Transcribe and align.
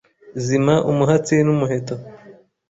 Zima 0.45 0.75
umuhatsi 0.91 1.35
n'umuheto 1.45 1.95